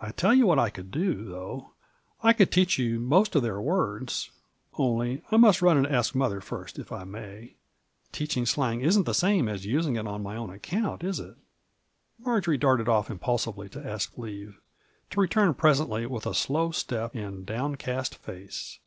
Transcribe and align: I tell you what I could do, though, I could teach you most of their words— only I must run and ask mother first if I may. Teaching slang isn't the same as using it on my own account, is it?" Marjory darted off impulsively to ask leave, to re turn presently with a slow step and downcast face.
I 0.00 0.12
tell 0.12 0.32
you 0.32 0.46
what 0.46 0.60
I 0.60 0.70
could 0.70 0.92
do, 0.92 1.24
though, 1.24 1.72
I 2.22 2.32
could 2.32 2.52
teach 2.52 2.78
you 2.78 3.00
most 3.00 3.34
of 3.34 3.42
their 3.42 3.60
words— 3.60 4.30
only 4.78 5.22
I 5.32 5.36
must 5.36 5.60
run 5.62 5.76
and 5.76 5.84
ask 5.84 6.14
mother 6.14 6.40
first 6.40 6.78
if 6.78 6.92
I 6.92 7.02
may. 7.02 7.56
Teaching 8.12 8.46
slang 8.46 8.82
isn't 8.82 9.02
the 9.02 9.14
same 9.14 9.48
as 9.48 9.66
using 9.66 9.96
it 9.96 10.06
on 10.06 10.22
my 10.22 10.36
own 10.36 10.50
account, 10.50 11.02
is 11.02 11.18
it?" 11.18 11.34
Marjory 12.20 12.56
darted 12.56 12.88
off 12.88 13.10
impulsively 13.10 13.68
to 13.70 13.84
ask 13.84 14.16
leave, 14.16 14.60
to 15.10 15.20
re 15.20 15.26
turn 15.26 15.52
presently 15.54 16.06
with 16.06 16.24
a 16.24 16.34
slow 16.34 16.70
step 16.70 17.16
and 17.16 17.44
downcast 17.44 18.14
face. 18.14 18.78